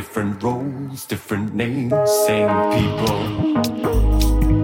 different 0.00 0.42
roles, 0.42 1.04
different 1.04 1.54
names, 1.54 1.92
same 2.26 2.48
people. 2.72 4.59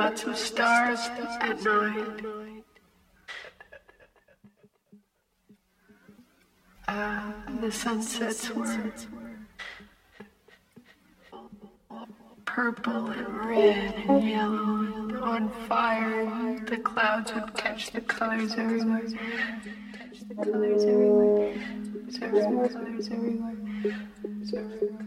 Lots 0.00 0.24
of 0.24 0.34
stars 0.34 0.98
at 1.42 1.62
night. 1.62 2.64
Uh, 6.88 7.32
the 7.60 7.70
sunsets 7.70 8.50
were 8.50 8.92
purple 12.46 13.08
and 13.08 13.28
red 13.44 13.94
and 14.08 14.26
yellow 14.26 14.76
and 14.96 15.18
on 15.18 15.50
fire. 15.68 16.58
The 16.64 16.78
clouds 16.78 17.34
would 17.34 17.52
catch 17.54 17.90
the 17.90 18.00
colors 18.00 18.54
everywhere. 18.54 19.06
Colors 20.36 20.84
everywhere. 20.84 21.52
The 22.06 22.18
colors 22.18 22.44
everywhere. 22.44 22.68
Colors 22.68 23.08
everywhere. 23.10 23.56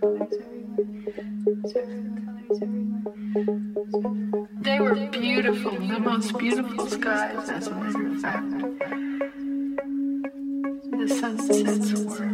Colors 0.01 0.33
everywhere. 0.33 0.73
They 4.61 4.79
were 4.79 4.95
beautiful, 5.11 5.71
the 5.71 5.99
most 5.99 6.37
beautiful 6.37 6.87
skies, 6.87 7.49
as 7.49 7.67
a 7.67 7.75
matter 7.75 8.07
of 8.07 8.21
fact. 8.21 8.51
The 10.91 11.07
sunsets 11.07 11.93
were. 12.03 12.33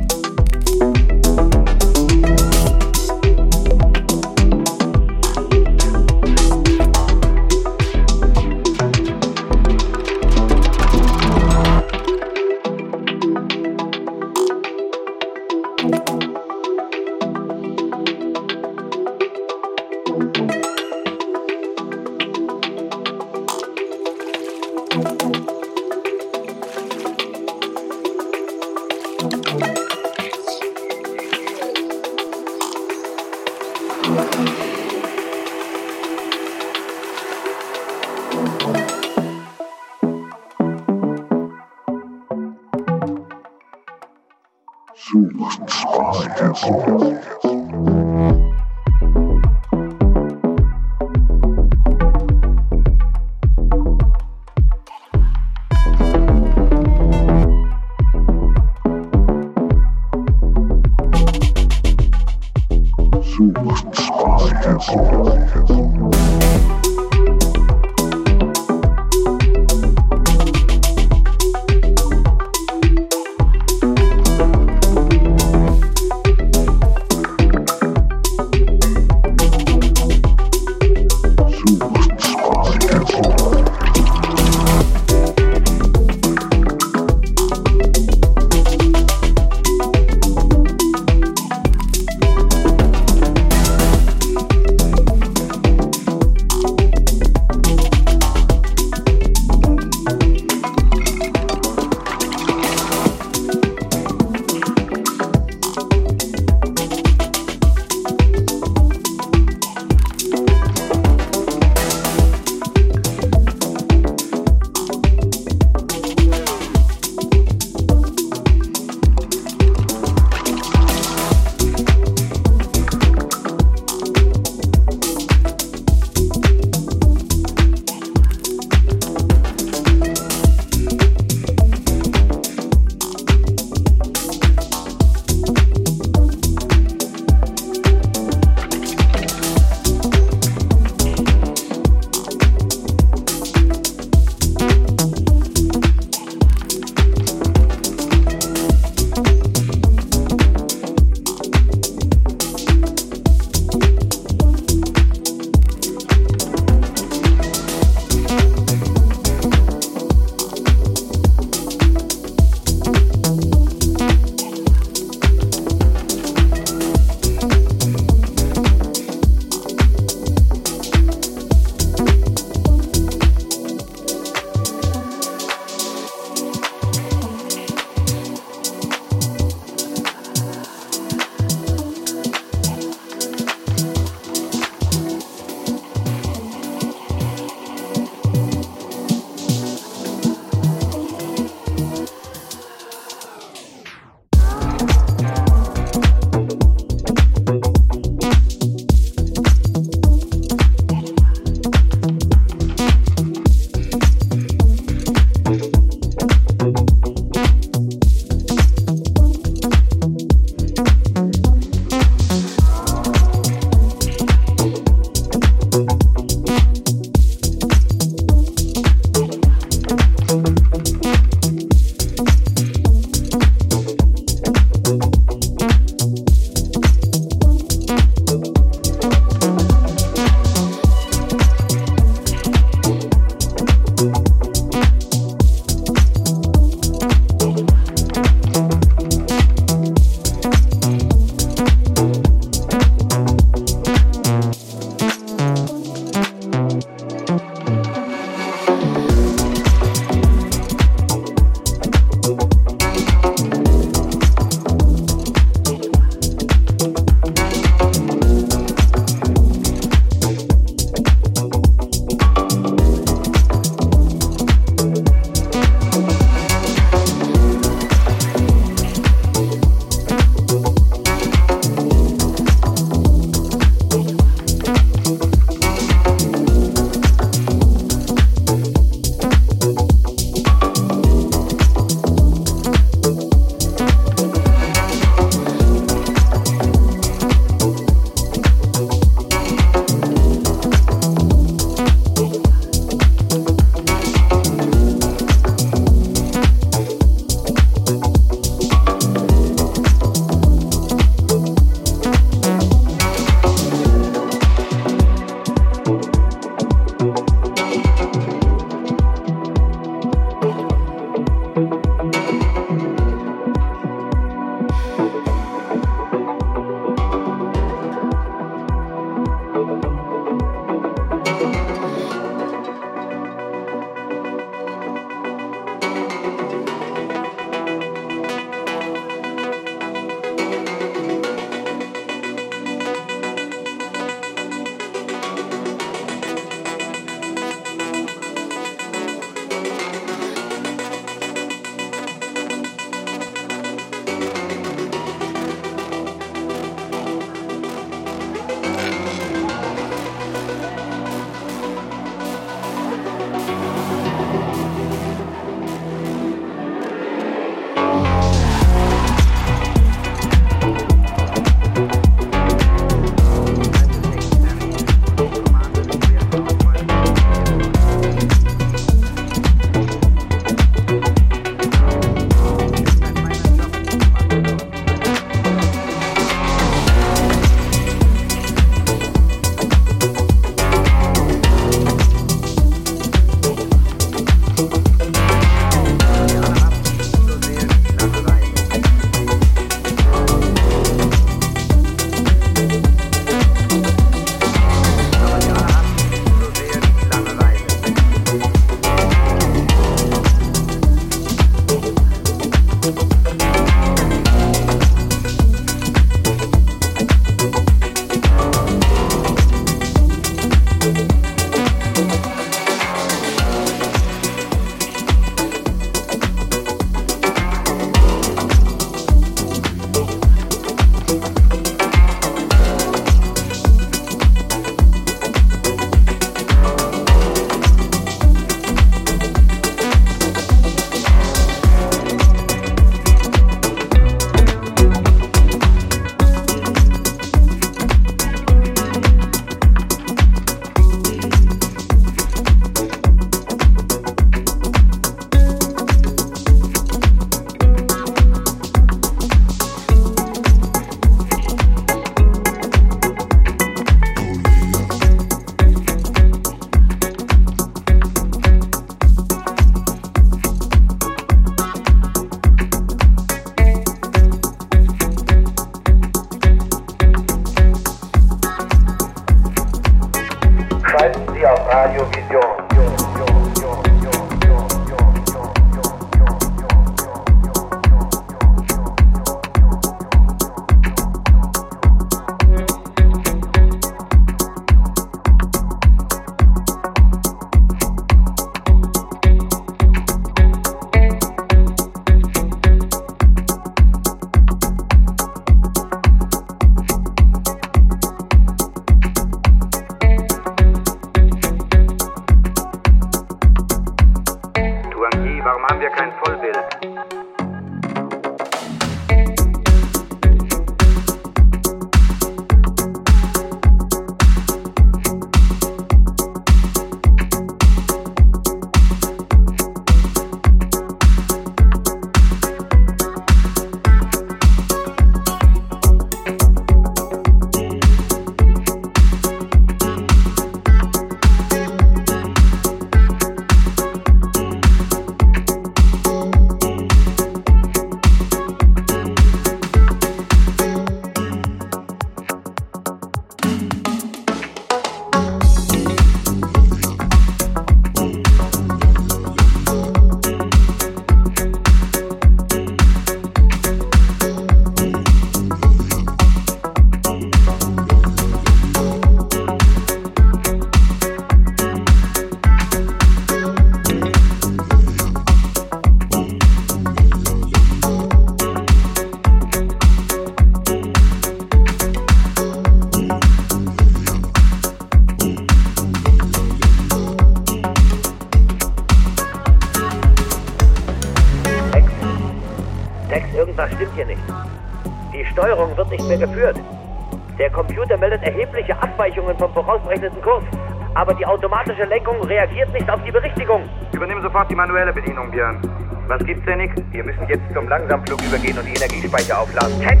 aber 590.94 591.14
die 591.14 591.24
automatische 591.24 591.84
Lenkung 591.84 592.20
reagiert 592.24 592.72
nicht 592.72 592.90
auf 592.90 593.00
die 593.04 593.12
Berichtigung. 593.12 593.62
Übernimm 593.92 594.20
sofort 594.20 594.50
die 594.50 594.54
manuelle 594.56 594.92
Bedienung, 594.92 595.30
Björn. 595.30 595.60
Was 596.08 596.24
gibt's 596.24 596.44
denn, 596.44 596.58
Nick? 596.58 596.72
Wir 596.90 597.04
müssen 597.04 597.26
jetzt 597.28 597.54
zum 597.54 597.68
Langsamflug 597.68 598.20
übergehen 598.22 598.58
und 598.58 598.64
die 598.64 598.74
Energiespeicher 598.74 599.38
aufladen. 599.38 599.80
Tex! 599.80 600.00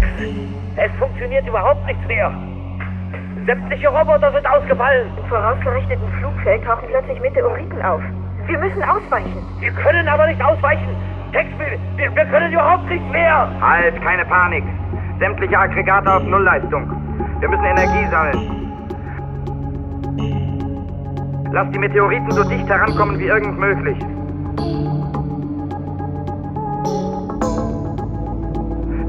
Es 0.76 0.90
funktioniert 0.98 1.46
überhaupt 1.46 1.84
nichts 1.86 2.04
mehr. 2.06 2.32
Sämtliche 3.46 3.88
Roboter 3.88 4.32
sind 4.32 4.46
ausgefallen. 4.46 5.08
Im 5.16 5.24
vorausgerichteten 5.26 6.08
Flugfeld 6.18 6.64
tauchen 6.64 6.88
plötzlich 6.88 7.20
Meteoriten 7.20 7.80
auf. 7.82 8.02
Wir 8.46 8.58
müssen 8.58 8.82
ausweichen. 8.82 9.46
Wir 9.60 9.70
können 9.72 10.08
aber 10.08 10.26
nicht 10.26 10.42
ausweichen. 10.42 10.96
Tex, 11.32 11.48
wir, 11.96 12.16
wir 12.16 12.24
können 12.26 12.52
überhaupt 12.52 12.88
nicht 12.90 13.10
mehr. 13.10 13.50
Halt, 13.60 14.02
keine 14.02 14.24
Panik. 14.24 14.64
Sämtliche 15.18 15.58
Aggregate 15.58 16.12
auf 16.12 16.22
Nullleistung. 16.22 16.90
Wir 17.40 17.48
müssen 17.48 17.64
Energie 17.64 18.06
sammeln. 18.10 18.58
Lass 21.52 21.70
die 21.70 21.78
Meteoriten 21.78 22.30
so 22.30 22.44
dicht 22.44 22.68
herankommen 22.68 23.18
wie 23.18 23.26
irgend 23.26 23.58
möglich. 23.58 23.98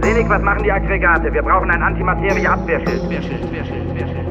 Senig, 0.02 0.30
was 0.30 0.42
machen 0.42 0.64
die 0.64 0.72
Aggregate? 0.72 1.32
Wir 1.32 1.44
brauchen 1.44 1.70
ein 1.70 1.84
Antimaterie-Abwehrschild. 1.84 3.04
Abwehrschild, 3.04 3.44
Abwehrschild, 3.44 3.44
Abwehrschild, 3.44 3.90
Abwehrschild, 3.90 3.90
Abwehrschild. 3.92 4.29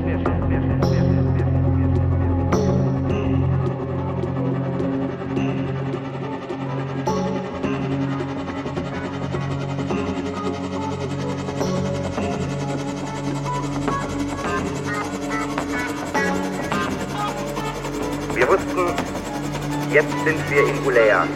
wir 20.50 20.66
Ingulea. 20.66 21.26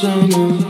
See 0.00 0.67